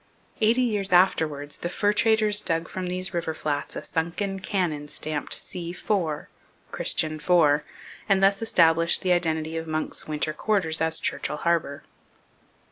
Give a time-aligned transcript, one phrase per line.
[0.41, 5.35] Eighty years afterwards the fur traders dug from these river flats a sunken cannon stamped
[5.35, 6.27] C 4
[6.71, 7.61] Christian IV
[8.09, 11.83] and thus established the identity of Munck's winter quarters as Churchill harbour.